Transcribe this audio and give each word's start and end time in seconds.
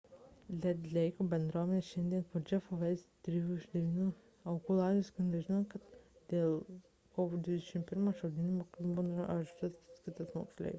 red 0.61 0.83
leiko 0.93 1.25
bendruomenėje 1.33 1.83
šiandien 1.89 2.23
po 2.31 2.41
jeffo 2.51 2.79
weise 2.83 3.05
ir 3.05 3.11
trijų 3.27 3.59
iš 3.59 3.67
devynių 3.75 4.07
aukų 4.55 4.79
laidotuvių 4.81 5.07
sklinda 5.11 5.43
žinios 5.51 5.69
kad 5.75 5.87
dėl 6.35 6.59
kovo 7.19 7.43
21 7.51 8.11
d 8.13 8.17
šaudynių 8.25 8.59
mokykloje 8.59 8.99
buvo 9.01 9.31
areštuotas 9.39 10.05
kitas 10.09 10.37
moksleivis 10.41 10.69